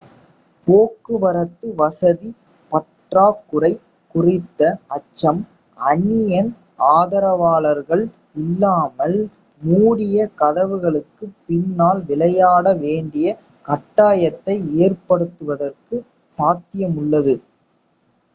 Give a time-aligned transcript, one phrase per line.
[0.67, 2.29] போக்குவரத்து வசதி
[2.71, 3.69] பற்றாக்குறை
[4.15, 4.61] குறித்த
[4.87, 5.41] அச்சம்
[5.77, 6.49] அணியின்
[6.93, 8.03] ஆதரவாளர்கள்
[8.35, 9.17] இல்லாமல்
[9.61, 13.37] மூடிய கதவுகளுக்குப் பின்னால் விளையாட வேண்டிய
[13.65, 14.55] கட்டாயத்தை
[14.79, 16.07] ஏற்படுத்துவதற்குச்
[16.37, 17.35] சாத்தியமுள்ளது